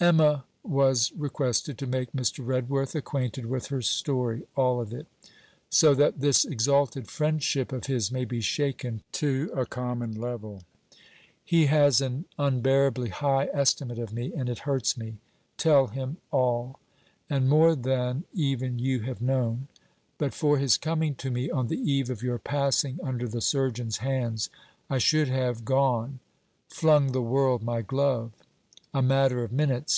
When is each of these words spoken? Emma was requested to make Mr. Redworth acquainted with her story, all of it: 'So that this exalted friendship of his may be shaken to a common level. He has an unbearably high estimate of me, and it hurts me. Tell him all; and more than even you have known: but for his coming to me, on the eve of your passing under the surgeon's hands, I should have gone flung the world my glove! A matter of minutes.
Emma 0.00 0.42
was 0.64 1.12
requested 1.12 1.78
to 1.78 1.86
make 1.86 2.10
Mr. 2.10 2.44
Redworth 2.44 2.96
acquainted 2.96 3.46
with 3.46 3.68
her 3.68 3.80
story, 3.80 4.42
all 4.56 4.80
of 4.80 4.92
it: 4.92 5.06
'So 5.70 5.94
that 5.94 6.18
this 6.18 6.44
exalted 6.44 7.06
friendship 7.06 7.70
of 7.70 7.86
his 7.86 8.10
may 8.10 8.24
be 8.24 8.40
shaken 8.40 9.04
to 9.12 9.48
a 9.56 9.64
common 9.64 10.20
level. 10.20 10.64
He 11.44 11.66
has 11.66 12.00
an 12.00 12.24
unbearably 12.36 13.10
high 13.10 13.48
estimate 13.52 14.00
of 14.00 14.12
me, 14.12 14.32
and 14.34 14.48
it 14.48 14.60
hurts 14.66 14.96
me. 14.96 15.18
Tell 15.56 15.86
him 15.86 16.16
all; 16.32 16.80
and 17.30 17.48
more 17.48 17.76
than 17.76 18.24
even 18.34 18.80
you 18.80 19.02
have 19.02 19.22
known: 19.22 19.68
but 20.18 20.34
for 20.34 20.58
his 20.58 20.76
coming 20.76 21.14
to 21.14 21.30
me, 21.30 21.48
on 21.48 21.68
the 21.68 21.78
eve 21.80 22.10
of 22.10 22.24
your 22.24 22.40
passing 22.40 22.98
under 23.04 23.28
the 23.28 23.40
surgeon's 23.40 23.98
hands, 23.98 24.50
I 24.90 24.98
should 24.98 25.28
have 25.28 25.64
gone 25.64 26.18
flung 26.68 27.12
the 27.12 27.22
world 27.22 27.62
my 27.62 27.82
glove! 27.82 28.32
A 28.94 29.00
matter 29.00 29.42
of 29.44 29.52
minutes. 29.52 29.90